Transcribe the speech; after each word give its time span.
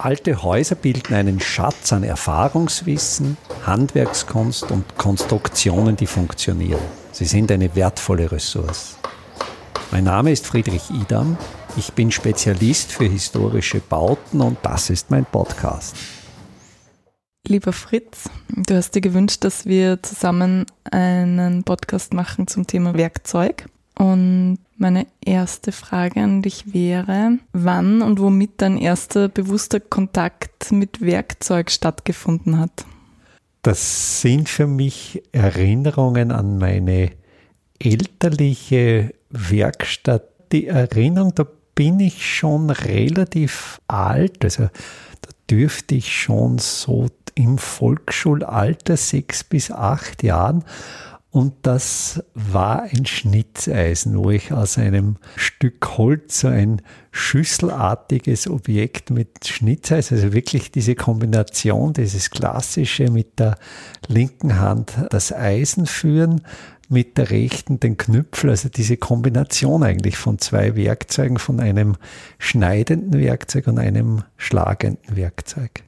Alte 0.00 0.44
Häuser 0.44 0.76
bilden 0.76 1.12
einen 1.12 1.40
Schatz 1.40 1.92
an 1.92 2.04
Erfahrungswissen, 2.04 3.36
Handwerkskunst 3.66 4.70
und 4.70 4.96
Konstruktionen, 4.96 5.96
die 5.96 6.06
funktionieren. 6.06 6.80
Sie 7.10 7.24
sind 7.24 7.50
eine 7.50 7.74
wertvolle 7.74 8.30
Ressource. 8.30 8.96
Mein 9.90 10.04
Name 10.04 10.30
ist 10.30 10.46
Friedrich 10.46 10.88
Idam. 10.90 11.36
Ich 11.76 11.92
bin 11.94 12.12
Spezialist 12.12 12.92
für 12.92 13.06
historische 13.06 13.80
Bauten 13.80 14.40
und 14.40 14.58
das 14.62 14.88
ist 14.88 15.10
mein 15.10 15.24
Podcast. 15.24 15.96
Lieber 17.48 17.72
Fritz, 17.72 18.30
du 18.54 18.76
hast 18.76 18.94
dir 18.94 19.00
gewünscht, 19.00 19.42
dass 19.42 19.66
wir 19.66 20.00
zusammen 20.04 20.66
einen 20.92 21.64
Podcast 21.64 22.14
machen 22.14 22.46
zum 22.46 22.68
Thema 22.68 22.94
Werkzeug. 22.94 23.66
Und 23.98 24.58
meine 24.76 25.08
erste 25.24 25.72
Frage 25.72 26.20
an 26.20 26.40
dich 26.40 26.72
wäre, 26.72 27.38
wann 27.52 28.00
und 28.00 28.20
womit 28.20 28.52
dein 28.58 28.78
erster 28.78 29.28
bewusster 29.28 29.80
Kontakt 29.80 30.70
mit 30.70 31.00
Werkzeug 31.00 31.70
stattgefunden 31.70 32.60
hat? 32.60 32.86
Das 33.62 34.20
sind 34.20 34.48
für 34.48 34.68
mich 34.68 35.22
Erinnerungen 35.32 36.30
an 36.30 36.58
meine 36.58 37.10
elterliche 37.80 39.14
Werkstatt. 39.30 40.28
Die 40.52 40.68
Erinnerung, 40.68 41.34
da 41.34 41.44
bin 41.74 41.98
ich 41.98 42.24
schon 42.24 42.70
relativ 42.70 43.80
alt, 43.88 44.44
also 44.44 44.64
da 44.64 45.30
dürfte 45.50 45.96
ich 45.96 46.16
schon 46.16 46.58
so 46.58 47.08
im 47.34 47.58
Volksschulalter 47.58 48.96
sechs 48.96 49.44
bis 49.44 49.70
acht 49.70 50.22
Jahren 50.22 50.64
und 51.30 51.54
das 51.62 52.24
war 52.32 52.84
ein 52.84 53.04
Schnitzeisen, 53.04 54.16
wo 54.16 54.30
ich 54.30 54.52
aus 54.52 54.78
einem 54.78 55.16
Stück 55.36 55.98
Holz 55.98 56.40
so 56.40 56.48
ein 56.48 56.80
schüsselartiges 57.10 58.48
Objekt 58.48 59.10
mit 59.10 59.46
Schnitzeisen, 59.46 60.16
also 60.16 60.32
wirklich 60.32 60.70
diese 60.70 60.94
Kombination, 60.94 61.92
dieses 61.92 62.30
klassische 62.30 63.10
mit 63.10 63.38
der 63.38 63.56
linken 64.06 64.58
Hand 64.58 64.94
das 65.10 65.30
Eisen 65.32 65.84
führen, 65.84 66.40
mit 66.88 67.18
der 67.18 67.30
rechten 67.30 67.78
den 67.78 67.98
Knüpfel, 67.98 68.48
also 68.48 68.70
diese 68.70 68.96
Kombination 68.96 69.82
eigentlich 69.82 70.16
von 70.16 70.38
zwei 70.38 70.76
Werkzeugen, 70.76 71.38
von 71.38 71.60
einem 71.60 71.96
schneidenden 72.38 73.20
Werkzeug 73.20 73.66
und 73.66 73.78
einem 73.78 74.22
schlagenden 74.38 75.14
Werkzeug. 75.14 75.82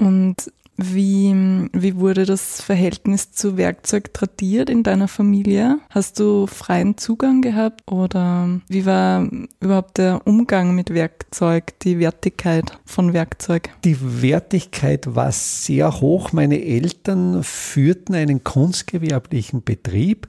Und 0.00 0.50
wie, 0.82 1.68
wie 1.72 1.96
wurde 1.96 2.24
das 2.24 2.60
Verhältnis 2.60 3.32
zu 3.32 3.56
Werkzeug 3.56 4.12
tradiert 4.14 4.70
in 4.70 4.82
deiner 4.82 5.08
Familie? 5.08 5.78
Hast 5.90 6.18
du 6.18 6.46
freien 6.46 6.96
Zugang 6.96 7.42
gehabt 7.42 7.90
oder 7.90 8.60
wie 8.68 8.86
war 8.86 9.28
überhaupt 9.60 9.98
der 9.98 10.26
Umgang 10.26 10.74
mit 10.74 10.92
Werkzeug, 10.92 11.78
die 11.80 11.98
Wertigkeit 11.98 12.78
von 12.84 13.12
Werkzeug? 13.12 13.70
Die 13.84 14.22
Wertigkeit 14.22 15.14
war 15.14 15.32
sehr 15.32 16.00
hoch. 16.00 16.32
Meine 16.32 16.64
Eltern 16.64 17.42
führten 17.42 18.14
einen 18.14 18.42
kunstgewerblichen 18.44 19.62
Betrieb 19.62 20.28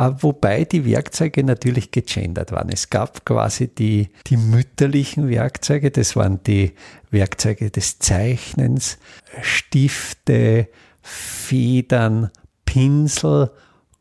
wobei 0.00 0.64
die 0.64 0.84
Werkzeuge 0.84 1.44
natürlich 1.44 1.90
gegendert 1.90 2.52
waren. 2.52 2.70
Es 2.70 2.90
gab 2.90 3.24
quasi 3.24 3.68
die, 3.68 4.08
die 4.26 4.36
mütterlichen 4.36 5.28
Werkzeuge, 5.28 5.90
das 5.90 6.16
waren 6.16 6.42
die 6.44 6.72
Werkzeuge 7.10 7.70
des 7.70 7.98
Zeichnens, 7.98 8.98
Stifte, 9.42 10.68
Federn, 11.02 12.30
Pinsel 12.64 13.50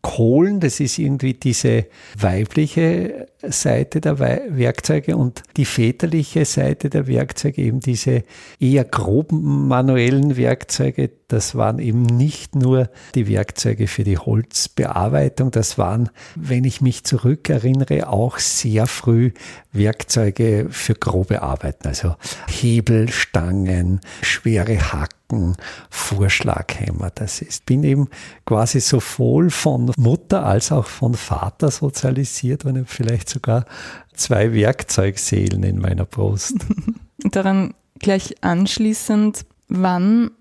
Kohlen, 0.01 0.61
das 0.61 0.79
ist 0.79 0.97
irgendwie 0.97 1.33
diese 1.33 1.87
weibliche 2.17 3.27
Seite 3.41 4.01
der 4.01 4.19
Werkzeuge 4.19 5.15
und 5.15 5.43
die 5.55 5.65
väterliche 5.65 6.43
Seite 6.43 6.89
der 6.89 7.07
Werkzeuge, 7.07 7.61
eben 7.61 7.79
diese 7.79 8.23
eher 8.59 8.83
groben 8.83 9.67
manuellen 9.67 10.35
Werkzeuge, 10.35 11.09
das 11.29 11.55
waren 11.55 11.79
eben 11.79 12.01
nicht 12.01 12.55
nur 12.55 12.89
die 13.15 13.27
Werkzeuge 13.29 13.87
für 13.87 14.03
die 14.03 14.17
Holzbearbeitung, 14.17 15.51
das 15.51 15.77
waren, 15.77 16.09
wenn 16.35 16.63
ich 16.65 16.81
mich 16.81 17.03
zurückerinnere, 17.05 18.09
auch 18.09 18.39
sehr 18.39 18.87
früh 18.87 19.31
Werkzeuge 19.71 20.67
für 20.69 20.95
grobe 20.95 21.41
Arbeiten, 21.41 21.87
also 21.87 22.15
Hebelstangen, 22.47 24.01
schwere 24.21 24.91
Hacken, 24.91 25.55
Vorschlaghämmer. 25.91 27.11
Das 27.13 27.41
ist, 27.41 27.65
bin 27.65 27.83
eben 27.83 28.09
quasi 28.45 28.79
sowohl 28.79 29.51
von 29.51 29.91
Mutter 29.97 30.45
als 30.45 30.71
auch 30.71 30.87
von 30.87 31.13
Vater 31.13 31.69
sozialisiert 31.69 32.65
und 32.65 32.89
vielleicht 32.89 33.28
sogar 33.29 33.65
zwei 34.13 34.53
Werkzeugseelen 34.53 35.63
in 35.63 35.79
meiner 35.79 36.05
Brust. 36.05 36.55
Daran 37.19 37.73
gleich 37.99 38.43
anschließend, 38.43 39.45
wann 39.67 40.31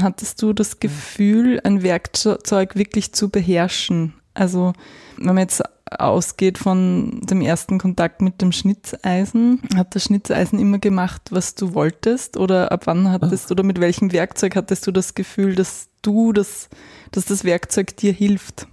hattest 0.00 0.42
du 0.42 0.52
das 0.52 0.80
Gefühl, 0.80 1.60
ein 1.62 1.82
Werkzeug 1.82 2.76
wirklich 2.76 3.12
zu 3.12 3.28
beherrschen? 3.28 4.14
Also, 4.34 4.72
wenn 5.16 5.26
man 5.34 5.38
jetzt 5.38 5.62
ausgeht 5.90 6.58
von 6.58 7.20
dem 7.22 7.40
ersten 7.40 7.78
Kontakt 7.78 8.20
mit 8.20 8.42
dem 8.42 8.52
Schnitzeisen, 8.52 9.62
hat 9.74 9.94
das 9.94 10.04
Schnitzeisen 10.04 10.58
immer 10.58 10.78
gemacht, 10.78 11.22
was 11.30 11.54
du 11.54 11.74
wolltest? 11.74 12.36
Oder 12.36 12.72
ab 12.72 12.86
wann 12.86 13.10
hattest 13.10 13.50
oder 13.50 13.62
mit 13.62 13.80
welchem 13.80 14.12
Werkzeug 14.12 14.56
hattest 14.56 14.86
du 14.86 14.92
das 14.92 15.14
Gefühl, 15.14 15.54
dass 15.54 15.88
du 16.02 16.32
das, 16.32 16.68
dass 17.12 17.24
das 17.24 17.44
Werkzeug 17.44 17.96
dir 17.96 18.12
hilft? 18.12 18.66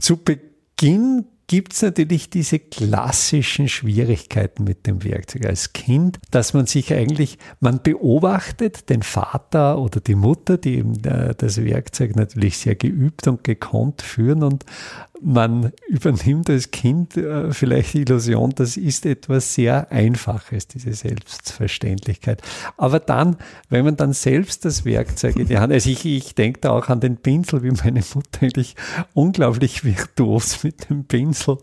Zu 0.00 0.16
Beginn 0.16 1.26
gibt 1.48 1.74
es 1.74 1.82
natürlich 1.82 2.28
diese 2.28 2.58
klassischen 2.58 3.68
Schwierigkeiten 3.68 4.64
mit 4.64 4.86
dem 4.86 5.04
Werkzeug 5.04 5.46
als 5.46 5.72
Kind, 5.72 6.18
dass 6.30 6.54
man 6.54 6.66
sich 6.66 6.92
eigentlich, 6.92 7.38
man 7.60 7.82
beobachtet 7.82 8.90
den 8.90 9.02
Vater 9.02 9.78
oder 9.78 10.00
die 10.00 10.16
Mutter, 10.16 10.58
die 10.58 10.78
eben 10.78 11.04
äh, 11.04 11.34
das 11.36 11.62
Werkzeug 11.62 12.16
natürlich 12.16 12.58
sehr 12.58 12.74
geübt 12.74 13.28
und 13.28 13.44
gekonnt 13.44 14.02
führen 14.02 14.42
und 14.42 14.64
man 15.22 15.72
übernimmt 15.88 16.50
als 16.50 16.70
Kind 16.70 17.16
äh, 17.16 17.52
vielleicht 17.52 17.94
die 17.94 18.02
Illusion, 18.02 18.50
das 18.54 18.76
ist 18.76 19.06
etwas 19.06 19.54
sehr 19.54 19.90
Einfaches, 19.90 20.68
diese 20.68 20.92
Selbstverständlichkeit. 20.92 22.42
Aber 22.76 23.00
dann, 23.00 23.36
wenn 23.68 23.84
man 23.84 23.96
dann 23.96 24.12
selbst 24.12 24.64
das 24.64 24.84
Werkzeug 24.84 25.36
in 25.36 25.48
die 25.48 25.58
Hand, 25.58 25.72
also 25.72 25.90
ich, 25.90 26.04
ich 26.04 26.34
denke 26.34 26.60
da 26.60 26.70
auch 26.70 26.88
an 26.88 27.00
den 27.00 27.16
Pinsel, 27.16 27.62
wie 27.62 27.70
meine 27.70 28.02
Mutter 28.14 28.42
eigentlich 28.42 28.76
unglaublich 29.14 29.84
virtuos 29.84 30.62
mit 30.62 30.90
dem 30.90 31.04
Pinsel 31.04 31.58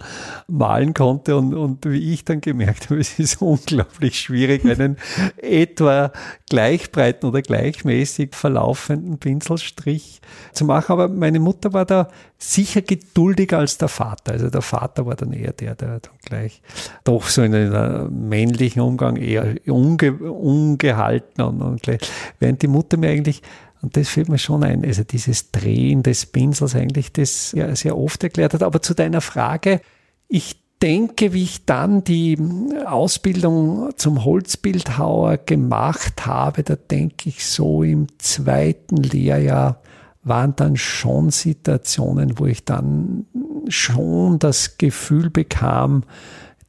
malen 0.47 0.93
konnte 0.93 1.37
und, 1.37 1.53
und 1.53 1.85
wie 1.85 2.13
ich 2.13 2.25
dann 2.25 2.41
gemerkt 2.41 2.89
habe, 2.89 2.99
es 2.99 3.19
ist 3.19 3.41
unglaublich 3.41 4.19
schwierig, 4.19 4.65
einen 4.65 4.97
etwa 5.37 6.11
gleichbreiten 6.49 7.29
oder 7.29 7.41
gleichmäßig 7.41 8.35
verlaufenden 8.35 9.17
Pinselstrich 9.17 10.21
zu 10.53 10.65
machen. 10.65 10.91
Aber 10.91 11.07
meine 11.07 11.39
Mutter 11.39 11.73
war 11.73 11.85
da 11.85 12.09
sicher 12.43 12.81
geduldiger 12.81 13.59
als 13.59 13.77
der 13.77 13.87
Vater. 13.87 14.33
Also 14.33 14.49
der 14.49 14.61
Vater 14.61 15.05
war 15.05 15.15
dann 15.15 15.31
eher 15.31 15.53
der, 15.53 15.75
der 15.75 15.99
dann 15.99 16.13
gleich 16.25 16.61
doch 17.03 17.27
so 17.27 17.41
in 17.41 17.53
einem 17.53 18.29
männlichen 18.29 18.81
Umgang 18.81 19.15
eher 19.15 19.55
unge, 19.67 20.13
ungehalten 20.13 21.43
und, 21.43 21.61
und 21.61 21.81
gleich. 21.81 21.99
Während 22.39 22.61
die 22.61 22.67
Mutter 22.67 22.97
mir 22.97 23.09
eigentlich 23.09 23.41
und 23.81 23.97
das 23.97 24.09
fällt 24.09 24.29
mir 24.29 24.37
schon 24.37 24.63
ein, 24.63 24.85
also 24.85 25.03
dieses 25.03 25.51
Drehen 25.51 26.03
des 26.03 26.25
Pinsels 26.25 26.73
eigentlich 26.73 27.11
das 27.11 27.51
ja 27.51 27.75
sehr 27.75 27.97
oft 27.97 28.23
erklärt 28.23 28.53
hat. 28.53 28.63
Aber 28.63 28.81
zu 28.81 28.93
deiner 28.93 29.19
Frage, 29.19 29.81
ich 30.29 30.55
denke, 30.81 31.33
wie 31.33 31.43
ich 31.43 31.65
dann 31.65 32.03
die 32.03 32.37
Ausbildung 32.85 33.89
zum 33.97 34.23
Holzbildhauer 34.23 35.37
gemacht 35.37 36.25
habe, 36.25 36.63
da 36.63 36.75
denke 36.75 37.27
ich 37.27 37.45
so 37.45 37.83
im 37.83 38.07
zweiten 38.19 38.97
Lehrjahr, 38.97 39.81
waren 40.23 40.55
dann 40.55 40.77
schon 40.77 41.31
Situationen, 41.31 42.39
wo 42.39 42.45
ich 42.45 42.63
dann 42.63 43.25
schon 43.67 44.39
das 44.39 44.77
Gefühl 44.77 45.29
bekam, 45.29 46.03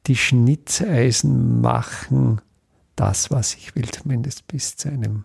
die 0.07 0.15
Schnitzeisen 0.15 1.61
machen 1.61 2.41
das, 2.95 3.31
was 3.31 3.55
ich 3.55 3.75
will, 3.75 3.89
zumindest 3.89 4.47
bis 4.47 4.75
zu 4.77 4.89
einem 4.89 5.23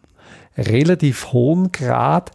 relativ 0.56 1.32
hohen 1.32 1.72
Grad. 1.72 2.30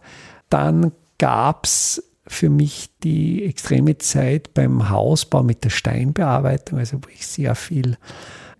Dann 0.48 0.92
gab 1.18 1.64
es 1.64 2.02
für 2.26 2.50
mich 2.50 2.90
die 3.02 3.44
extreme 3.44 3.98
Zeit 3.98 4.52
beim 4.54 4.90
Hausbau 4.90 5.42
mit 5.42 5.64
der 5.64 5.70
Steinbearbeitung, 5.70 6.78
also 6.78 6.98
wo 6.98 7.08
ich 7.12 7.26
sehr 7.26 7.54
viel 7.54 7.96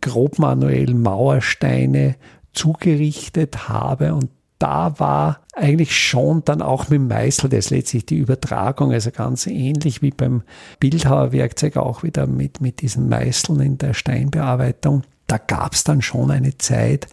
grobmanuell 0.01 0.95
Mauersteine 0.95 2.17
zugerichtet 2.53 3.69
habe 3.69 4.15
und 4.15 4.31
da 4.59 4.99
war 4.99 5.41
eigentlich 5.55 5.97
schon 5.97 6.43
dann 6.45 6.63
auch 6.63 6.89
mit 6.89 7.03
Meißel, 7.03 7.51
das 7.51 7.71
letztlich 7.71 8.07
die 8.07 8.17
Übertragung, 8.17 8.93
also 8.93 9.11
ganz 9.11 9.47
ähnlich 9.47 10.03
wie 10.03 10.11
beim 10.11 10.43
Bildhauerwerkzeug 10.81 11.77
auch 11.77 12.03
wieder 12.03 12.27
mit, 12.27 12.61
mit 12.61 12.81
diesen 12.81 13.09
Meißeln 13.09 13.61
in 13.61 13.79
der 13.79 13.95
Steinbearbeitung. 13.95 15.03
Da 15.27 15.39
gab 15.39 15.75
es 15.75 15.85
dann 15.85 16.03
schon 16.03 16.31
eine 16.31 16.57
Zeit, 16.57 17.09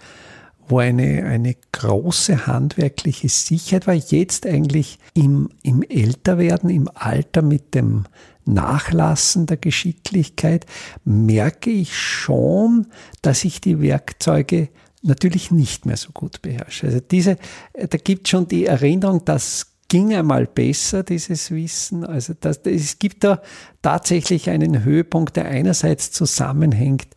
wo 0.67 0.79
eine, 0.79 1.25
eine 1.25 1.55
große 1.71 2.47
handwerkliche 2.47 3.27
Sicherheit 3.29 3.87
war. 3.87 3.93
Jetzt 3.93 4.45
eigentlich 4.45 4.99
im, 5.13 5.49
im 5.61 5.83
Älterwerden, 5.83 6.69
im 6.69 6.89
Alter 6.93 7.41
mit 7.41 7.73
dem 7.73 8.05
Nachlassen 8.45 9.45
der 9.45 9.57
Geschicklichkeit, 9.57 10.65
merke 11.03 11.69
ich 11.69 11.97
schon, 11.97 12.87
dass 13.21 13.43
ich 13.43 13.61
die 13.61 13.81
Werkzeuge 13.81 14.69
natürlich 15.03 15.51
nicht 15.51 15.85
mehr 15.85 15.97
so 15.97 16.11
gut 16.11 16.41
beherrsche. 16.41 16.87
Also 16.87 16.99
diese, 16.99 17.37
da 17.73 17.97
gibt 17.97 18.27
schon 18.27 18.47
die 18.47 18.65
Erinnerung, 18.65 19.23
dass 19.25 19.73
ging 19.93 20.11
einmal 20.15 20.47
besser, 20.47 21.03
dieses 21.03 21.51
Wissen. 21.51 22.03
Also 22.03 22.33
das, 22.39 22.61
es 22.63 22.97
gibt 22.97 23.23
da 23.23 23.43
tatsächlich 23.83 24.49
einen 24.49 24.83
Höhepunkt, 24.83 25.35
der 25.35 25.45
einerseits 25.45 26.11
zusammenhängt 26.11 27.09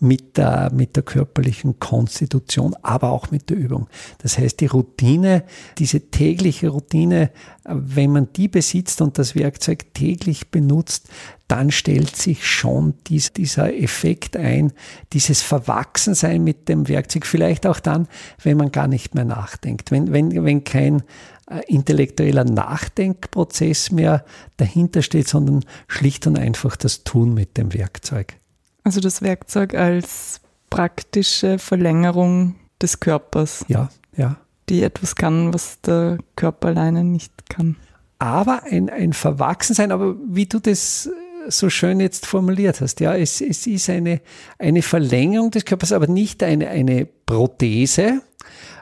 mit 0.00 0.38
der, 0.38 0.70
mit 0.72 0.96
der 0.96 1.02
körperlichen 1.02 1.78
Konstitution, 1.78 2.74
aber 2.82 3.10
auch 3.10 3.30
mit 3.30 3.50
der 3.50 3.58
Übung. 3.58 3.86
Das 4.18 4.38
heißt, 4.38 4.60
die 4.60 4.66
Routine, 4.66 5.44
diese 5.78 6.10
tägliche 6.10 6.70
Routine, 6.70 7.30
wenn 7.64 8.10
man 8.10 8.32
die 8.34 8.48
besitzt 8.48 9.02
und 9.02 9.18
das 9.18 9.34
Werkzeug 9.34 9.92
täglich 9.92 10.50
benutzt, 10.50 11.10
dann 11.48 11.70
stellt 11.70 12.16
sich 12.16 12.46
schon 12.46 12.94
dies, 13.08 13.32
dieser 13.32 13.74
Effekt 13.76 14.36
ein, 14.36 14.72
dieses 15.12 15.42
Verwachsensein 15.42 16.42
mit 16.42 16.68
dem 16.68 16.88
Werkzeug, 16.88 17.26
vielleicht 17.26 17.66
auch 17.66 17.80
dann, 17.80 18.08
wenn 18.42 18.56
man 18.56 18.72
gar 18.72 18.88
nicht 18.88 19.14
mehr 19.14 19.26
nachdenkt, 19.26 19.90
wenn, 19.90 20.12
wenn, 20.12 20.44
wenn 20.44 20.64
kein 20.64 21.02
äh, 21.50 21.60
intellektueller 21.66 22.44
Nachdenkprozess 22.44 23.90
mehr 23.90 24.24
dahinter 24.56 25.02
steht, 25.02 25.28
sondern 25.28 25.64
schlicht 25.88 26.26
und 26.26 26.38
einfach 26.38 26.76
das 26.76 27.04
Tun 27.04 27.34
mit 27.34 27.58
dem 27.58 27.74
Werkzeug. 27.74 28.39
Also 28.84 29.00
das 29.00 29.22
Werkzeug 29.22 29.74
als 29.74 30.40
praktische 30.70 31.58
Verlängerung 31.58 32.56
des 32.80 33.00
Körpers. 33.00 33.64
Ja, 33.68 33.90
ja. 34.16 34.36
Die 34.68 34.82
etwas 34.82 35.16
kann, 35.16 35.52
was 35.52 35.80
der 35.80 36.18
Körper 36.36 36.68
alleine 36.68 37.04
nicht 37.04 37.50
kann. 37.50 37.76
Aber 38.18 38.62
ein, 38.64 38.88
ein 38.88 39.12
Verwachsensein, 39.12 39.92
aber 39.92 40.14
wie 40.28 40.46
du 40.46 40.60
das 40.60 41.10
so 41.48 41.70
schön 41.70 42.00
jetzt 42.00 42.26
formuliert 42.26 42.80
hast, 42.80 43.00
ja, 43.00 43.14
es, 43.16 43.40
es 43.40 43.66
ist 43.66 43.88
eine, 43.88 44.20
eine 44.58 44.82
Verlängerung 44.82 45.50
des 45.50 45.64
Körpers, 45.64 45.92
aber 45.92 46.06
nicht 46.06 46.42
eine, 46.42 46.68
eine 46.68 47.06
Prothese, 47.06 48.22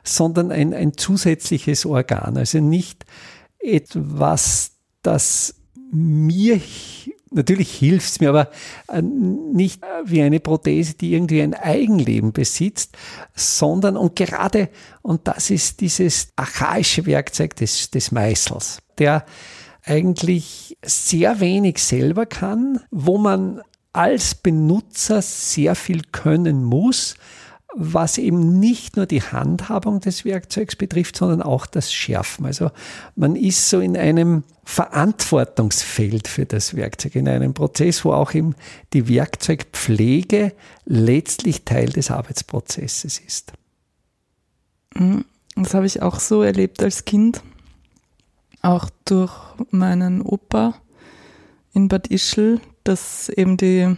sondern 0.03 0.50
ein, 0.50 0.75
ein 0.75 0.97
zusätzliches 0.97 1.87
Organ. 1.87 2.37
Also 2.37 2.59
nicht 2.59 3.05
etwas, 3.59 4.73
das 5.03 5.55
mir, 5.91 6.61
natürlich 7.30 7.75
hilft 7.75 8.08
es 8.08 8.20
mir, 8.20 8.30
aber 8.30 8.50
äh, 8.88 9.02
nicht 9.02 9.80
wie 10.04 10.22
eine 10.22 10.40
Prothese, 10.40 10.94
die 10.94 11.12
irgendwie 11.12 11.42
ein 11.42 11.54
Eigenleben 11.54 12.32
besitzt, 12.32 12.96
sondern 13.34 13.96
und 13.96 14.16
gerade, 14.16 14.69
und 15.02 15.26
das 15.28 15.50
ist 15.50 15.80
dieses 15.80 16.28
archaische 16.36 17.06
Werkzeug 17.06 17.56
des, 17.56 17.90
des 17.90 18.12
Meißels, 18.12 18.78
der 18.98 19.25
eigentlich 19.84 20.76
sehr 20.84 21.40
wenig 21.40 21.78
selber 21.78 22.26
kann, 22.26 22.80
wo 22.90 23.19
man 23.19 23.62
als 23.92 24.34
Benutzer 24.34 25.22
sehr 25.22 25.75
viel 25.75 26.02
können 26.12 26.62
muss, 26.62 27.16
was 27.75 28.19
eben 28.19 28.59
nicht 28.59 28.97
nur 28.97 29.06
die 29.06 29.23
Handhabung 29.23 30.00
des 30.00 30.25
Werkzeugs 30.25 30.75
betrifft, 30.75 31.17
sondern 31.17 31.43
auch 31.43 31.67
das 31.67 31.93
Schärfen. 31.93 32.47
Also 32.47 32.70
man 33.15 33.37
ist 33.37 33.69
so 33.69 33.81
in 33.81 33.97
einem 33.97 34.43
Verantwortungsfeld 34.65 36.29
für 36.29 36.47
das 36.47 36.75
Werkzeug, 36.75 37.15
in 37.15 37.29
einem 37.29 37.55
Prozess, 37.55 38.05
wo 38.05 38.12
auch 38.12 38.32
eben 38.32 38.55
die 38.94 39.09
Werkzeugpflege 39.09 40.55
letztlich 40.87 41.65
Teil 41.65 41.91
des 41.91 42.11
Arbeitsprozesses 42.11 43.19
ist. 43.19 43.53
Mhm. 44.94 45.25
Das 45.55 45.75
habe 45.75 45.87
ich 45.87 46.03
auch 46.03 46.21
so 46.21 46.43
erlebt 46.43 46.82
als 46.82 47.05
Kind, 47.05 47.43
auch 48.62 48.88
durch 49.05 49.32
meinen 49.71 50.23
Opa 50.23 50.75
in 51.73 51.88
Bad 51.88 52.09
Ischl, 52.09 52.61
dass 52.85 53.29
eben 53.29 53.56
die 53.56 53.97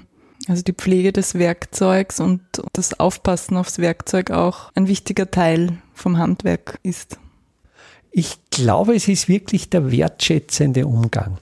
also 0.51 0.65
die 0.65 0.73
Pflege 0.73 1.13
des 1.13 1.37
Werkzeugs 1.37 2.19
und 2.19 2.43
das 2.73 2.99
Aufpassen 2.99 3.57
aufs 3.57 3.79
Werkzeug 3.79 4.33
auch 4.33 4.73
ein 4.75 4.89
wichtiger 4.89 5.31
Teil 5.31 5.79
vom 5.95 6.19
Handwerk 6.19 6.81
ist. 6.83 7.21
Ich 8.11 8.37
glaube, 8.51 8.97
es 8.97 9.07
ist 9.07 9.29
wirklich 9.29 9.71
der 9.71 9.93
wertschätzende 9.93 10.89
Umgang. 10.89 11.39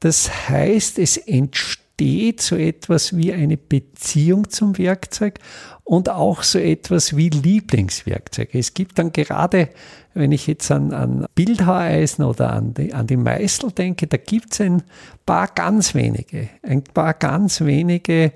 Das 0.00 0.48
heißt, 0.48 0.98
es 0.98 1.18
entsteht 1.18 2.42
so 2.42 2.56
etwas 2.56 3.16
wie 3.16 3.32
eine 3.32 3.56
Beziehung 3.56 4.50
zum 4.50 4.76
Werkzeug 4.76 5.38
und 5.84 6.08
auch 6.08 6.42
so 6.42 6.58
etwas 6.58 7.16
wie 7.16 7.28
Lieblingswerkzeuge. 7.28 8.58
Es 8.58 8.74
gibt 8.74 8.98
dann 8.98 9.12
gerade, 9.12 9.68
wenn 10.14 10.32
ich 10.32 10.46
jetzt 10.46 10.70
an, 10.70 10.92
an 10.92 11.26
Bildhauereisen 11.34 12.24
oder 12.24 12.52
an 12.52 12.74
die, 12.74 12.92
an 12.92 13.06
die 13.06 13.16
Meißel 13.16 13.72
denke, 13.72 14.06
da 14.06 14.16
gibt 14.16 14.52
es 14.52 14.60
ein 14.60 14.82
paar 15.24 15.48
ganz 15.48 15.94
wenige, 15.94 16.48
ein 16.62 16.82
paar 16.82 17.14
ganz 17.14 17.60
wenige, 17.62 18.32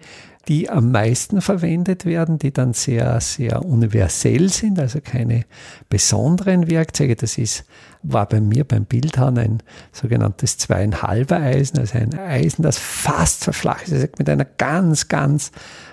die 0.48 0.70
am 0.70 0.92
meisten 0.92 1.40
verwendet 1.40 2.04
werden, 2.04 2.38
die 2.38 2.52
dann 2.52 2.72
sehr, 2.72 3.20
sehr 3.20 3.64
universell 3.64 4.48
sind, 4.48 4.78
also 4.78 5.00
keine 5.00 5.44
besonderen 5.88 6.70
Werkzeuge. 6.70 7.16
Das 7.16 7.36
ist, 7.36 7.64
war 8.02 8.26
bei 8.28 8.40
mir 8.40 8.64
beim 8.64 8.84
Bildhauern 8.84 9.38
ein 9.38 9.62
sogenanntes 9.90 10.56
zweieinhalber 10.58 11.36
Eisen, 11.36 11.78
also 11.78 11.98
ein 11.98 12.16
Eisen, 12.16 12.62
das 12.62 12.78
fast 12.78 13.42
verflacht 13.42 13.88
ist, 13.88 13.94
also 13.94 14.06
mit 14.18 14.28
einer 14.28 14.44
ganz, 14.44 15.08
ganz 15.08 15.50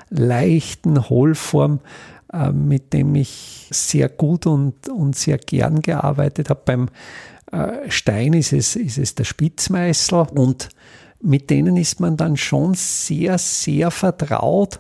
leichten 0.10 1.10
Hohlform, 1.10 1.80
mit 2.52 2.94
dem 2.94 3.16
ich 3.16 3.68
sehr 3.72 4.10
gut 4.10 4.46
und, 4.46 4.90
und 4.90 5.16
sehr 5.16 5.38
gern 5.38 5.82
gearbeitet 5.82 6.50
habe. 6.50 6.62
Beim 6.66 6.90
äh, 7.52 7.90
Stein 7.90 8.34
ist 8.34 8.54
es, 8.54 8.76
ist 8.76 8.98
es 8.98 9.16
der 9.16 9.24
Spitzmeißel 9.24 10.28
und 10.34 10.70
mit 11.22 11.50
denen 11.50 11.78
ist 11.78 12.00
man 12.00 12.18
dann 12.18 12.36
schon 12.36 12.74
sehr, 12.74 13.38
sehr 13.38 13.92
vertraut 13.92 14.80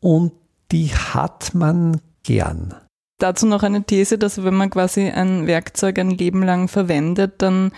und 0.00 0.32
die 0.70 0.88
hat 0.88 1.54
man 1.54 2.00
gern. 2.22 2.74
Dazu 3.18 3.46
noch 3.46 3.62
eine 3.62 3.84
These, 3.84 4.18
dass 4.18 4.44
wenn 4.44 4.54
man 4.54 4.70
quasi 4.70 5.08
ein 5.08 5.46
Werkzeug 5.46 5.98
ein 5.98 6.10
Leben 6.10 6.42
lang 6.42 6.68
verwendet, 6.68 7.34
dann 7.38 7.72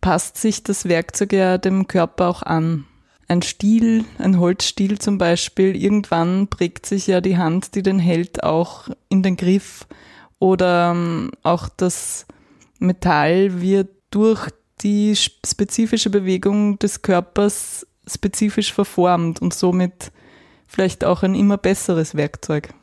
passt 0.00 0.36
sich 0.36 0.62
das 0.62 0.86
Werkzeug 0.86 1.32
ja 1.32 1.58
dem 1.58 1.88
Körper 1.88 2.28
auch 2.28 2.42
an 2.42 2.84
ein 3.28 3.42
Stiel, 3.42 4.04
ein 4.18 4.38
Holzstiel 4.38 4.98
zum 4.98 5.18
Beispiel, 5.18 5.76
irgendwann 5.76 6.48
prägt 6.48 6.86
sich 6.86 7.06
ja 7.06 7.20
die 7.20 7.38
Hand, 7.38 7.74
die 7.74 7.82
den 7.82 7.98
hält, 7.98 8.42
auch 8.42 8.88
in 9.08 9.22
den 9.22 9.36
Griff. 9.36 9.86
Oder 10.38 10.90
ähm, 10.90 11.30
auch 11.42 11.68
das 11.68 12.26
Metall 12.78 13.60
wird 13.60 13.88
durch 14.10 14.48
die 14.82 15.16
spezifische 15.16 16.10
Bewegung 16.10 16.78
des 16.78 17.02
Körpers 17.02 17.86
spezifisch 18.06 18.72
verformt 18.72 19.40
und 19.40 19.54
somit 19.54 20.12
vielleicht 20.66 21.04
auch 21.04 21.22
ein 21.22 21.34
immer 21.34 21.56
besseres 21.56 22.14
Werkzeug. 22.14 22.74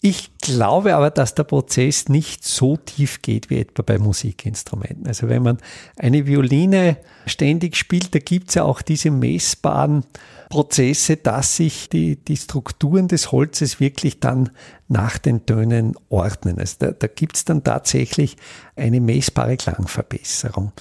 Ich 0.00 0.36
glaube 0.38 0.94
aber, 0.94 1.10
dass 1.10 1.34
der 1.34 1.44
Prozess 1.44 2.08
nicht 2.08 2.44
so 2.44 2.76
tief 2.76 3.22
geht 3.22 3.48
wie 3.50 3.58
etwa 3.58 3.82
bei 3.82 3.98
Musikinstrumenten. 3.98 5.06
Also 5.06 5.28
wenn 5.28 5.42
man 5.42 5.58
eine 5.96 6.26
Violine 6.26 6.98
ständig 7.26 7.76
spielt, 7.76 8.14
da 8.14 8.18
gibt 8.18 8.50
es 8.50 8.56
ja 8.56 8.64
auch 8.64 8.82
diese 8.82 9.10
messbaren 9.10 10.04
Prozesse, 10.50 11.16
dass 11.16 11.56
sich 11.56 11.88
die, 11.88 12.16
die 12.16 12.36
Strukturen 12.36 13.08
des 13.08 13.32
Holzes 13.32 13.80
wirklich 13.80 14.20
dann 14.20 14.50
nach 14.86 15.18
den 15.18 15.46
Tönen 15.46 15.94
ordnen. 16.08 16.58
Also 16.58 16.76
da, 16.78 16.90
da 16.92 17.06
gibt 17.06 17.36
es 17.36 17.44
dann 17.44 17.64
tatsächlich 17.64 18.36
eine 18.76 19.00
messbare 19.00 19.56
Klangverbesserung. 19.56 20.72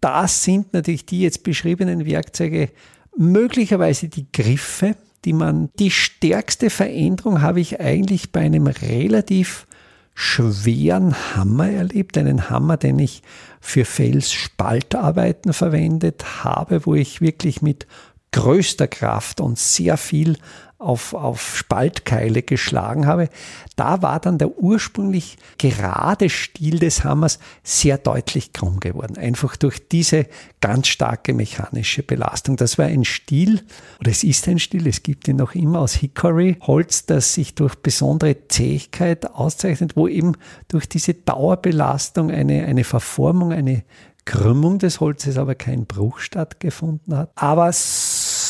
Das 0.00 0.42
sind 0.42 0.72
natürlich 0.72 1.06
die 1.06 1.20
jetzt 1.20 1.44
beschriebenen 1.44 2.06
Werkzeuge 2.06 2.70
möglicherweise 3.16 4.08
die 4.08 4.26
Griffe, 4.32 4.96
die 5.24 5.32
man, 5.32 5.70
die 5.78 5.90
stärkste 5.90 6.70
Veränderung 6.70 7.42
habe 7.42 7.60
ich 7.60 7.80
eigentlich 7.80 8.32
bei 8.32 8.40
einem 8.40 8.66
relativ 8.66 9.66
schweren 10.14 11.14
Hammer 11.34 11.68
erlebt, 11.70 12.16
einen 12.16 12.48
Hammer, 12.48 12.76
den 12.76 12.98
ich 12.98 13.22
für 13.60 13.84
Felsspaltarbeiten 13.84 15.52
verwendet 15.52 16.44
habe, 16.44 16.86
wo 16.86 16.94
ich 16.94 17.20
wirklich 17.20 17.62
mit 17.62 17.86
größter 18.30 18.86
Kraft 18.86 19.40
und 19.40 19.58
sehr 19.58 19.96
viel 19.96 20.36
auf, 20.84 21.14
auf 21.14 21.56
Spaltkeile 21.56 22.42
geschlagen 22.42 23.06
habe, 23.06 23.28
da 23.76 24.02
war 24.02 24.20
dann 24.20 24.38
der 24.38 24.58
ursprünglich 24.58 25.36
gerade 25.58 26.30
Stiel 26.30 26.78
des 26.78 27.04
Hammers 27.04 27.38
sehr 27.62 27.98
deutlich 27.98 28.52
krumm 28.52 28.80
geworden. 28.80 29.16
Einfach 29.16 29.56
durch 29.56 29.88
diese 29.88 30.26
ganz 30.60 30.88
starke 30.88 31.34
mechanische 31.34 32.02
Belastung. 32.02 32.56
Das 32.56 32.78
war 32.78 32.86
ein 32.86 33.04
Stiel, 33.04 33.62
oder 34.00 34.10
es 34.10 34.22
ist 34.22 34.46
ein 34.48 34.58
Stiel, 34.58 34.86
es 34.86 35.02
gibt 35.02 35.26
ihn 35.26 35.36
noch 35.36 35.54
immer 35.54 35.80
aus 35.80 35.94
Hickory, 35.94 36.56
Holz, 36.60 37.06
das 37.06 37.34
sich 37.34 37.54
durch 37.54 37.74
besondere 37.76 38.48
Zähigkeit 38.48 39.26
auszeichnet, 39.34 39.96
wo 39.96 40.06
eben 40.06 40.32
durch 40.68 40.88
diese 40.88 41.14
Dauerbelastung 41.14 42.30
eine, 42.30 42.64
eine 42.64 42.84
Verformung, 42.84 43.52
eine 43.52 43.82
Krümmung 44.24 44.78
des 44.78 45.00
Holzes, 45.00 45.36
aber 45.36 45.54
kein 45.54 45.86
Bruch 45.86 46.18
stattgefunden 46.18 47.16
hat. 47.16 47.30
Aber 47.34 47.72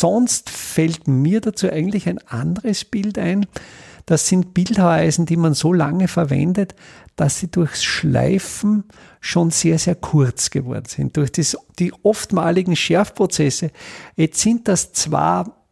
sonst 0.01 0.51
fällt 0.51 1.09
mir 1.09 1.41
dazu 1.41 1.71
eigentlich 1.71 2.09
ein 2.09 2.19
anderes 2.27 2.85
Bild 2.85 3.19
ein. 3.19 3.47
Das 4.07 4.29
sind 4.29 4.53
Bildhaueisen, 4.53 5.25
die 5.27 5.37
man 5.37 5.55
so 5.55 5.73
lange 5.73 6.09
verwendet, 6.09 6.75
dass 7.17 7.39
sie 7.39 7.51
durchs 7.51 7.83
Schleifen 7.83 8.85
schon 9.21 9.51
sehr, 9.51 9.79
sehr 9.79 9.95
kurz 9.95 10.51
geworden 10.51 10.87
sind. 10.87 11.17
Durch 11.17 11.33
das, 11.33 11.57
die 11.79 11.93
oftmaligen 12.03 12.77
Schärfprozesse. 12.77 13.71
Jetzt 14.17 14.41
sind 14.41 14.69
das 14.69 14.93
zwar 14.93 15.64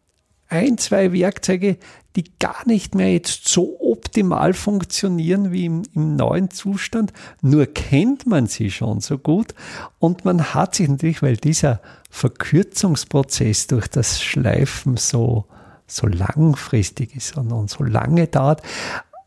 ein, 0.53 0.77
zwei 0.77 1.13
Werkzeuge, 1.15 1.79
die 2.15 2.25
gar 2.39 2.67
nicht 2.67 2.95
mehr 2.95 3.11
jetzt 3.11 3.49
so 3.49 3.81
optimal 3.81 4.53
funktionieren 4.53 5.51
wie 5.51 5.65
im, 5.65 5.83
im, 5.95 6.15
neuen 6.17 6.51
Zustand. 6.51 7.13
Nur 7.41 7.67
kennt 7.67 8.27
man 8.27 8.47
sie 8.47 8.71
schon 8.71 9.01
so 9.01 9.17
gut 9.17 9.55
und 9.99 10.27
man 10.27 10.53
hat 10.55 10.75
sich 10.75 10.89
natürlich, 10.89 11.23
weil 11.23 11.39
dieser 11.39 11.81
Verkürzungsprozess 12.11 13.67
durch 13.67 13.89
das 13.89 14.21
Schleifen 14.21 14.99
so, 14.99 15.47
so 15.87 16.07
langfristig 16.07 17.17
ist 17.17 17.39
und, 17.39 17.51
und 17.51 17.71
so 17.71 17.83
lange 17.83 18.27
dauert, 18.27 18.61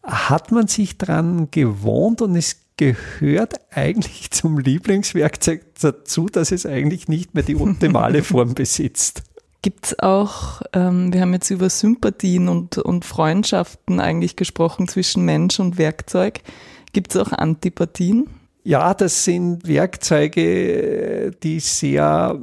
hat 0.04 0.52
man 0.52 0.68
sich 0.68 1.00
daran 1.00 1.50
gewohnt 1.50 2.22
und 2.22 2.36
es 2.36 2.58
gehört 2.78 3.56
eigentlich 3.72 4.30
zum 4.30 4.60
Lieblingswerkzeug 4.60 5.64
dazu, 5.82 6.28
dass 6.28 6.52
es 6.52 6.68
eigentlich 6.68 7.08
nicht 7.08 7.34
mehr 7.34 7.44
die 7.44 7.56
optimale 7.56 8.22
Form 8.24 8.54
besitzt. 8.54 9.24
Gibt 9.66 9.88
es 9.88 9.98
auch, 9.98 10.62
ähm, 10.74 11.12
wir 11.12 11.22
haben 11.22 11.34
jetzt 11.34 11.50
über 11.50 11.72
Sympathien 11.72 12.50
und, 12.50 12.78
und 12.78 13.04
Freundschaften 13.04 14.00
eigentlich 14.00 14.36
gesprochen 14.36 14.88
zwischen 14.88 15.26
Mensch 15.26 15.60
und 15.60 15.80
Werkzeug. 15.80 16.42
Gibt 16.94 17.16
es 17.16 17.20
auch 17.20 17.32
Antipathien? 17.32 18.28
Ja, 18.64 18.94
das 18.94 19.24
sind 19.24 19.68
Werkzeuge, 19.68 21.32
die 21.42 21.60
sehr 21.60 22.40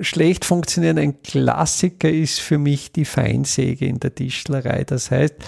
schlecht 0.00 0.44
funktionieren. 0.44 0.98
Ein 0.98 1.22
Klassiker 1.22 2.10
ist 2.10 2.40
für 2.40 2.58
mich 2.58 2.90
die 2.90 3.04
Feinsäge 3.04 3.86
in 3.86 4.00
der 4.00 4.16
Tischlerei. 4.16 4.82
Das 4.82 5.12
heißt, 5.12 5.34
äh, 5.34 5.44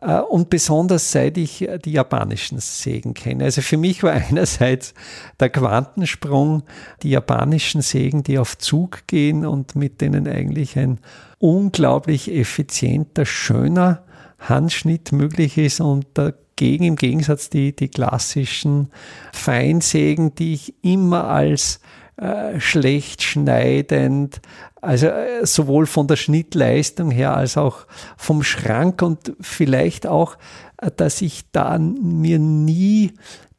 und 0.00 0.50
besonders 0.50 1.10
seit 1.10 1.38
ich 1.38 1.66
die 1.84 1.92
japanischen 1.92 2.58
Sägen 2.60 3.14
kenne. 3.14 3.44
Also 3.44 3.62
für 3.62 3.78
mich 3.78 4.02
war 4.02 4.12
einerseits 4.28 4.94
der 5.40 5.50
Quantensprung, 5.50 6.64
die 7.02 7.10
japanischen 7.10 7.80
Sägen, 7.80 8.22
die 8.22 8.38
auf 8.38 8.58
Zug 8.58 9.06
gehen 9.06 9.46
und 9.46 9.74
mit 9.74 10.00
denen 10.00 10.28
eigentlich 10.28 10.78
ein 10.78 10.98
unglaublich 11.38 12.32
effizienter, 12.32 13.24
schöner 13.24 14.02
Handschnitt 14.38 15.12
möglich 15.12 15.56
ist 15.56 15.80
und 15.80 16.06
dagegen 16.14 16.84
im 16.84 16.96
Gegensatz 16.96 17.48
die, 17.48 17.74
die 17.74 17.88
klassischen 17.88 18.90
Feinsägen, 19.32 20.34
die 20.34 20.54
ich 20.54 20.74
immer 20.82 21.24
als 21.24 21.80
äh, 22.16 22.60
schlecht 22.60 23.22
schneidend, 23.22 24.40
also 24.80 25.08
äh, 25.08 25.44
sowohl 25.44 25.86
von 25.86 26.06
der 26.06 26.16
Schnittleistung 26.16 27.10
her 27.10 27.36
als 27.36 27.56
auch 27.58 27.86
vom 28.16 28.42
Schrank 28.42 29.02
und 29.02 29.34
vielleicht 29.40 30.06
auch, 30.06 30.36
äh, 30.78 30.90
dass 30.96 31.20
ich 31.20 31.50
da 31.52 31.78
mir 31.78 32.38
nie 32.38 33.12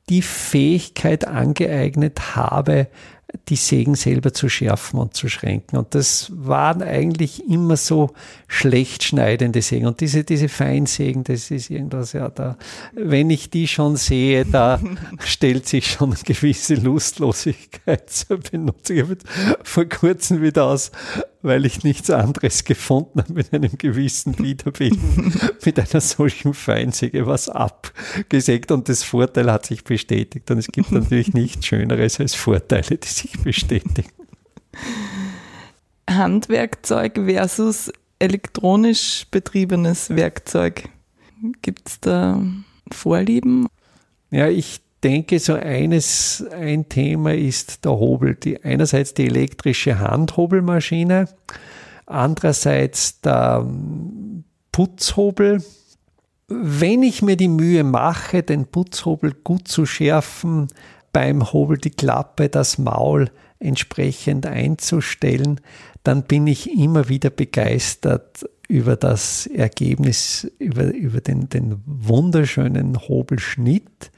die 0.09 0.21
Fähigkeit 0.21 1.27
angeeignet 1.27 2.35
habe, 2.35 2.87
die 3.49 3.55
Sägen 3.55 3.95
selber 3.95 4.33
zu 4.33 4.49
schärfen 4.49 4.99
und 4.99 5.13
zu 5.13 5.29
schränken. 5.29 5.77
Und 5.77 5.95
das 5.95 6.31
waren 6.35 6.81
eigentlich 6.81 7.47
immer 7.49 7.77
so 7.77 8.11
schlecht 8.47 9.03
schneidende 9.03 9.61
Sägen. 9.61 9.87
Und 9.87 10.01
diese, 10.01 10.23
diese 10.23 10.49
Feinsägen, 10.49 11.23
das 11.23 11.49
ist 11.49 11.69
irgendwas, 11.69 12.13
ja, 12.13 12.29
da, 12.29 12.57
wenn 12.93 13.29
ich 13.29 13.49
die 13.49 13.67
schon 13.67 13.95
sehe, 13.95 14.45
da 14.45 14.79
stellt 15.19 15.67
sich 15.67 15.91
schon 15.91 16.13
eine 16.13 16.23
gewisse 16.23 16.75
Lustlosigkeit 16.75 18.09
zur 18.09 18.37
Benutzung. 18.39 18.95
Ich 18.95 19.03
habe 19.03 19.17
vor 19.63 19.85
kurzem 19.85 20.41
wieder 20.41 20.65
aus 20.65 20.91
weil 21.41 21.65
ich 21.65 21.83
nichts 21.83 22.09
anderes 22.09 22.63
gefunden 22.63 23.21
habe 23.21 23.33
mit 23.33 23.53
einem 23.53 23.77
gewissen 23.77 24.37
Widerbild, 24.39 24.97
mit 25.65 25.79
einer 25.79 26.01
solchen 26.01 26.53
Feinsäge 26.53 27.25
was 27.25 27.49
abgesägt 27.49 28.71
und 28.71 28.89
das 28.89 29.03
Vorteil 29.03 29.51
hat 29.51 29.65
sich 29.65 29.83
bestätigt. 29.83 30.49
Und 30.51 30.57
es 30.57 30.67
gibt 30.67 30.91
natürlich 30.91 31.33
nichts 31.33 31.65
Schöneres 31.65 32.19
als 32.19 32.35
Vorteile, 32.35 32.97
die 32.97 33.07
sich 33.07 33.36
bestätigen. 33.43 34.11
Handwerkzeug 36.09 37.19
versus 37.25 37.91
elektronisch 38.19 39.27
betriebenes 39.29 40.09
Werkzeug. 40.09 40.89
Gibt 41.61 41.87
es 41.87 41.99
da 41.99 42.41
Vorlieben? 42.91 43.67
Ja, 44.31 44.47
ich 44.47 44.81
denke, 45.03 45.39
so 45.39 45.53
eines, 45.53 46.43
ein 46.51 46.89
Thema 46.89 47.33
ist 47.33 47.85
der 47.85 47.91
Hobel. 47.91 48.35
Die, 48.35 48.63
einerseits 48.63 49.13
die 49.13 49.25
elektrische 49.25 49.99
Handhobelmaschine, 49.99 51.29
andererseits 52.05 53.21
der 53.21 53.63
ähm, 53.65 54.43
Putzhobel. 54.71 55.63
Wenn 56.47 57.03
ich 57.03 57.21
mir 57.21 57.35
die 57.35 57.49
Mühe 57.49 57.83
mache, 57.83 58.41
den 58.41 58.65
Putzhobel 58.65 59.33
gut 59.43 59.67
zu 59.67 59.85
schärfen, 59.85 60.69
beim 61.17 61.51
Hobel 61.51 61.79
die 61.79 61.89
Klappe, 61.89 62.47
das 62.47 62.77
Maul 62.77 63.31
entsprechend 63.57 64.45
einzustellen, 64.45 65.59
dann 66.03 66.21
bin 66.21 66.45
ich 66.45 66.71
immer 66.71 67.09
wieder 67.09 67.31
begeistert 67.31 68.47
über 68.67 68.95
das 68.95 69.47
Ergebnis, 69.47 70.47
über, 70.59 70.93
über 70.93 71.19
den, 71.19 71.49
den 71.49 71.81
wunderschönen 71.87 72.99
Hobelschnitt. 72.99 74.11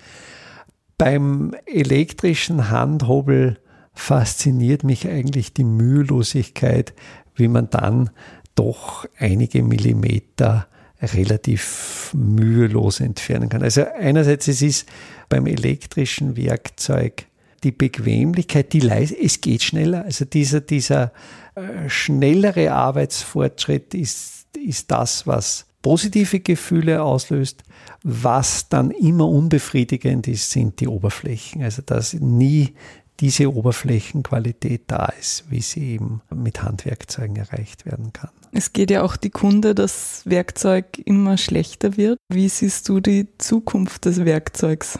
Beim 0.97 1.55
elektrischen 1.65 2.69
Handhobel 2.69 3.59
fasziniert 3.93 4.83
mich 4.83 5.07
eigentlich 5.07 5.53
die 5.53 5.63
Mühelosigkeit, 5.63 6.93
wie 7.33 7.47
man 7.47 7.69
dann 7.69 8.09
doch 8.55 9.05
einige 9.17 9.63
Millimeter 9.63 10.67
relativ 11.01 12.11
mühelos 12.13 12.99
entfernen 12.99 13.49
kann. 13.49 13.63
Also 13.63 13.85
einerseits 13.97 14.47
es 14.47 14.61
ist 14.61 14.87
beim 15.29 15.47
elektrischen 15.47 16.35
Werkzeug 16.35 17.25
die 17.63 17.71
Bequemlichkeit, 17.71 18.73
die 18.73 18.79
Leise, 18.79 19.17
es 19.19 19.41
geht 19.41 19.63
schneller. 19.63 20.05
Also 20.05 20.25
dieser, 20.25 20.61
dieser 20.61 21.11
äh, 21.55 21.89
schnellere 21.89 22.71
Arbeitsfortschritt 22.71 23.93
ist, 23.93 24.47
ist 24.57 24.91
das, 24.91 25.27
was 25.27 25.65
positive 25.81 26.39
Gefühle 26.39 27.03
auslöst. 27.03 27.63
Was 28.03 28.69
dann 28.69 28.91
immer 28.91 29.27
unbefriedigend 29.27 30.27
ist, 30.27 30.51
sind 30.51 30.79
die 30.79 30.87
Oberflächen. 30.87 31.63
Also 31.63 31.81
dass 31.81 32.13
nie 32.13 32.73
diese 33.19 33.53
Oberflächenqualität 33.53 34.83
da 34.87 35.07
ist, 35.19 35.45
wie 35.49 35.61
sie 35.61 35.93
eben 35.93 36.21
mit 36.33 36.63
Handwerkzeugen 36.63 37.35
erreicht 37.35 37.85
werden 37.85 38.13
kann. 38.13 38.31
Es 38.51 38.73
geht 38.73 38.91
ja 38.91 39.03
auch 39.03 39.17
die 39.17 39.29
Kunde, 39.29 39.75
dass 39.75 40.21
Werkzeug 40.25 40.97
immer 41.05 41.37
schlechter 41.37 41.97
wird. 41.97 42.17
Wie 42.29 42.49
siehst 42.49 42.87
du 42.89 42.99
die 42.99 43.27
Zukunft 43.37 44.05
des 44.05 44.23
Werkzeugs? 44.25 44.99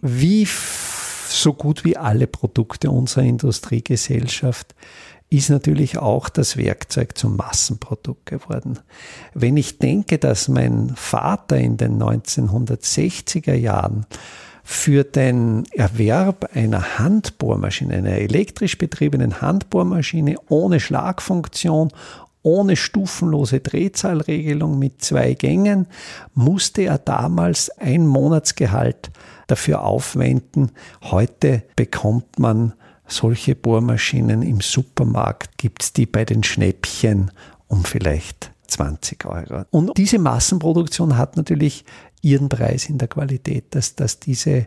Wie 0.00 0.46
so 0.46 1.52
gut 1.52 1.84
wie 1.84 1.96
alle 1.96 2.26
Produkte 2.26 2.90
unserer 2.90 3.22
Industriegesellschaft 3.22 4.74
ist 5.30 5.48
natürlich 5.48 5.98
auch 5.98 6.28
das 6.28 6.56
Werkzeug 6.56 7.16
zum 7.16 7.36
Massenprodukt 7.36 8.26
geworden. 8.26 8.80
Wenn 9.32 9.56
ich 9.56 9.78
denke, 9.78 10.18
dass 10.18 10.48
mein 10.48 10.92
Vater 10.96 11.56
in 11.56 11.76
den 11.76 12.02
1960er 12.02 13.54
Jahren 13.54 14.06
für 14.62 15.04
den 15.04 15.64
Erwerb 15.72 16.50
einer 16.54 16.98
Handbohrmaschine, 16.98 17.94
einer 17.94 18.12
elektrisch 18.12 18.78
betriebenen 18.78 19.40
Handbohrmaschine 19.40 20.36
ohne 20.48 20.80
Schlagfunktion, 20.80 21.92
ohne 22.42 22.76
stufenlose 22.76 23.60
Drehzahlregelung 23.60 24.78
mit 24.78 25.02
zwei 25.02 25.34
Gängen, 25.34 25.86
musste 26.34 26.82
er 26.82 26.98
damals 26.98 27.70
ein 27.78 28.06
Monatsgehalt 28.06 29.10
dafür 29.46 29.82
aufwenden. 29.84 30.72
Heute 31.02 31.62
bekommt 31.76 32.38
man 32.38 32.72
solche 33.06 33.54
Bohrmaschinen 33.54 34.42
im 34.42 34.60
Supermarkt 34.60 35.58
gibt 35.58 35.82
es 35.82 35.92
die 35.92 36.06
bei 36.06 36.24
den 36.24 36.42
Schnäppchen 36.42 37.30
um 37.66 37.84
vielleicht 37.84 38.49
20 38.70 39.24
Euro. 39.26 39.64
Und 39.70 39.96
diese 39.96 40.18
Massenproduktion 40.18 41.16
hat 41.16 41.36
natürlich 41.36 41.84
ihren 42.22 42.48
Preis 42.48 42.88
in 42.88 42.98
der 42.98 43.08
Qualität, 43.08 43.74
dass, 43.74 43.94
dass 43.94 44.20
diese 44.20 44.66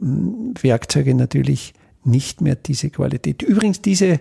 hm, 0.00 0.54
Werkzeuge 0.60 1.14
natürlich 1.14 1.74
nicht 2.04 2.40
mehr 2.40 2.54
diese 2.54 2.90
Qualität. 2.90 3.42
Übrigens, 3.42 3.82
diese 3.82 4.20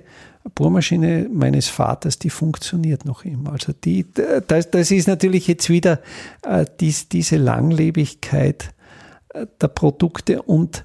Bohrmaschine 0.53 1.29
meines 1.31 1.67
Vaters, 1.67 2.19
die 2.19 2.29
funktioniert 2.29 3.05
noch 3.05 3.25
immer. 3.25 3.53
Also 3.53 3.73
die, 3.73 4.05
das, 4.47 4.69
das 4.69 4.91
ist 4.91 5.07
natürlich 5.07 5.47
jetzt 5.47 5.69
wieder 5.69 6.01
äh, 6.43 6.65
dies, 6.79 7.09
diese 7.09 7.37
Langlebigkeit 7.37 8.73
äh, 9.33 9.45
der 9.61 9.67
Produkte 9.67 10.41
und 10.41 10.83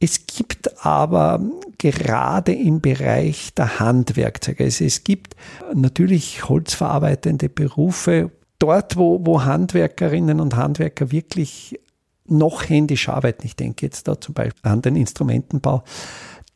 es 0.00 0.26
gibt 0.26 0.84
aber 0.84 1.40
gerade 1.76 2.52
im 2.52 2.80
Bereich 2.80 3.52
der 3.54 3.78
Handwerkzeuge, 3.78 4.64
also 4.64 4.84
es 4.84 5.04
gibt 5.04 5.36
natürlich 5.74 6.48
holzverarbeitende 6.48 7.50
Berufe, 7.50 8.30
dort 8.58 8.96
wo, 8.96 9.24
wo 9.24 9.44
Handwerkerinnen 9.44 10.40
und 10.40 10.56
Handwerker 10.56 11.12
wirklich 11.12 11.78
noch 12.26 12.68
händisch 12.68 13.08
arbeiten, 13.08 13.44
ich 13.44 13.56
denke 13.56 13.86
jetzt 13.86 14.08
da 14.08 14.20
zum 14.20 14.34
Beispiel 14.34 14.70
an 14.70 14.82
den 14.82 14.96
Instrumentenbau, 14.96 15.82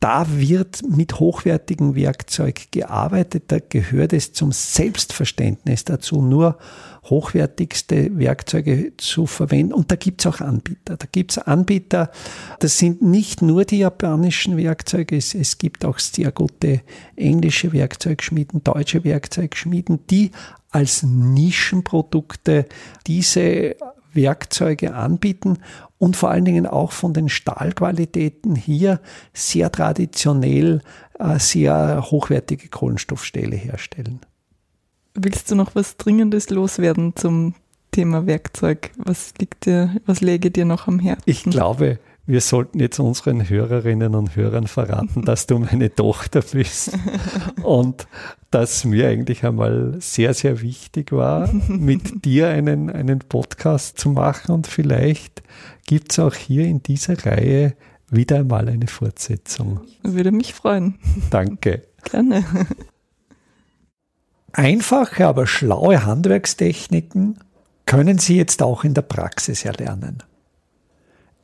da 0.05 0.27
wird 0.29 0.83
mit 0.87 1.19
hochwertigem 1.19 1.95
Werkzeug 1.95 2.67
gearbeitet. 2.69 3.45
Da 3.47 3.57
gehört 3.57 4.13
es 4.13 4.33
zum 4.33 4.51
Selbstverständnis 4.51 5.83
dazu, 5.83 6.21
nur 6.21 6.59
hochwertigste 7.05 8.15
Werkzeuge 8.15 8.93
zu 8.97 9.25
verwenden. 9.25 9.73
Und 9.73 9.89
da 9.89 9.95
gibt 9.95 10.21
es 10.21 10.27
auch 10.27 10.41
Anbieter. 10.41 10.97
Da 10.97 11.07
gibt 11.11 11.31
es 11.31 11.37
Anbieter, 11.39 12.11
das 12.59 12.77
sind 12.77 13.01
nicht 13.01 13.41
nur 13.41 13.65
die 13.65 13.79
japanischen 13.79 14.57
Werkzeuge, 14.57 15.17
es, 15.17 15.33
es 15.33 15.57
gibt 15.57 15.83
auch 15.83 15.97
sehr 15.97 16.31
gute 16.31 16.81
englische 17.15 17.73
Werkzeugschmieden, 17.73 18.63
deutsche 18.63 19.03
Werkzeugschmieden, 19.03 20.05
die 20.11 20.29
als 20.69 21.01
Nischenprodukte 21.01 22.67
diese 23.07 23.75
Werkzeuge 24.15 24.93
anbieten 24.93 25.59
und 25.97 26.15
vor 26.15 26.29
allen 26.31 26.45
Dingen 26.45 26.65
auch 26.65 26.91
von 26.91 27.13
den 27.13 27.29
Stahlqualitäten 27.29 28.55
hier 28.55 28.99
sehr 29.33 29.71
traditionell 29.71 30.81
äh, 31.19 31.39
sehr 31.39 32.05
hochwertige 32.11 32.69
Kohlenstoffstähle 32.69 33.55
herstellen. 33.55 34.19
Willst 35.13 35.49
du 35.49 35.55
noch 35.55 35.75
was 35.75 35.97
Dringendes 35.97 36.49
loswerden 36.49 37.15
zum 37.15 37.55
Thema 37.91 38.25
Werkzeug? 38.25 38.91
Was 38.97 39.33
liegt 39.39 39.65
dir, 39.65 39.95
was 40.05 40.19
läge 40.19 40.51
dir 40.51 40.65
noch 40.65 40.87
am 40.87 40.99
Herzen? 40.99 41.23
Ich 41.25 41.43
glaube, 41.43 41.99
wir 42.27 42.41
sollten 42.41 42.79
jetzt 42.79 42.99
unseren 42.99 43.47
Hörerinnen 43.47 44.15
und 44.15 44.35
Hörern 44.35 44.67
verraten, 44.67 45.23
dass 45.23 45.45
du 45.45 45.59
meine 45.59 45.93
Tochter 45.93 46.41
bist 46.41 46.97
und 47.63 48.07
dass 48.51 48.83
mir 48.83 49.07
eigentlich 49.09 49.45
einmal 49.45 49.95
sehr, 49.99 50.33
sehr 50.33 50.61
wichtig 50.61 51.11
war, 51.11 51.51
mit 51.67 52.25
dir 52.25 52.49
einen, 52.49 52.89
einen 52.89 53.19
Podcast 53.19 53.99
zu 53.99 54.09
machen 54.09 54.51
und 54.53 54.67
vielleicht 54.67 55.43
gibt 55.85 56.11
es 56.11 56.19
auch 56.19 56.33
hier 56.33 56.65
in 56.65 56.81
dieser 56.81 57.25
Reihe 57.25 57.75
wieder 58.09 58.37
einmal 58.37 58.69
eine 58.69 58.87
Fortsetzung. 58.87 59.81
Würde 60.01 60.31
mich 60.31 60.53
freuen. 60.53 60.95
Danke. 61.29 61.83
Gerne. 62.11 62.43
Einfache, 64.51 65.27
aber 65.27 65.47
schlaue 65.47 66.05
Handwerkstechniken 66.05 67.39
können 67.85 68.17
Sie 68.17 68.37
jetzt 68.37 68.63
auch 68.63 68.83
in 68.83 68.93
der 68.93 69.01
Praxis 69.01 69.65
erlernen. 69.65 70.23